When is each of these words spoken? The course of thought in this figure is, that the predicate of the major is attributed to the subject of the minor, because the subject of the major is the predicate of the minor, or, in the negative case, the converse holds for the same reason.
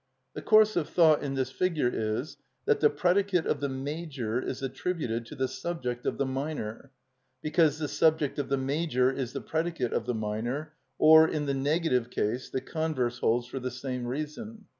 The 0.33 0.41
course 0.41 0.75
of 0.75 0.89
thought 0.89 1.21
in 1.21 1.35
this 1.35 1.51
figure 1.51 1.87
is, 1.93 2.35
that 2.65 2.79
the 2.79 2.89
predicate 2.89 3.45
of 3.45 3.59
the 3.59 3.69
major 3.69 4.41
is 4.41 4.63
attributed 4.63 5.27
to 5.27 5.35
the 5.35 5.47
subject 5.47 6.07
of 6.07 6.17
the 6.17 6.25
minor, 6.25 6.89
because 7.43 7.77
the 7.77 7.87
subject 7.87 8.39
of 8.39 8.49
the 8.49 8.57
major 8.57 9.11
is 9.11 9.33
the 9.33 9.41
predicate 9.41 9.93
of 9.93 10.07
the 10.07 10.15
minor, 10.15 10.73
or, 10.97 11.27
in 11.27 11.45
the 11.45 11.53
negative 11.53 12.09
case, 12.09 12.49
the 12.49 12.61
converse 12.61 13.19
holds 13.19 13.45
for 13.45 13.59
the 13.59 13.69
same 13.69 14.07
reason. 14.07 14.65